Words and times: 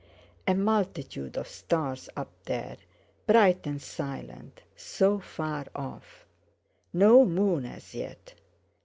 A 0.47 0.55
multitude 0.55 1.37
of 1.37 1.47
stars 1.47 2.09
up 2.17 2.31
there—bright 2.45 3.67
and 3.67 3.79
silent, 3.79 4.63
so 4.75 5.19
far 5.19 5.67
off! 5.75 6.25
No 6.91 7.23
moon 7.23 7.67
as 7.67 7.93
yet! 7.93 8.33